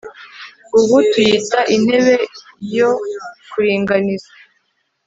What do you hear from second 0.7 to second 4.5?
ubu tuyita intebe yo kuringaniza